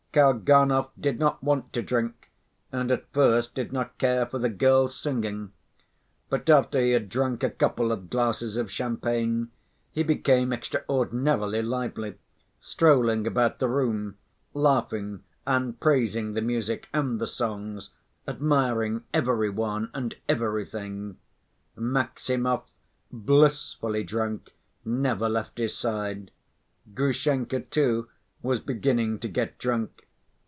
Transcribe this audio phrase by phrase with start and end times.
[0.13, 2.29] Kalganov did not want to drink,
[2.69, 5.53] and at first did not care for the girls' singing;
[6.29, 9.51] but after he had drunk a couple of glasses of champagne
[9.93, 12.15] he became extraordinarily lively,
[12.59, 14.17] strolling about the room,
[14.53, 17.91] laughing and praising the music and the songs,
[18.27, 21.15] admiring every one and everything.
[21.77, 22.63] Maximov,
[23.13, 24.49] blissfully drunk,
[24.83, 26.31] never left his side.
[26.93, 28.09] Grushenka, too,
[28.43, 30.01] was beginning to get drunk.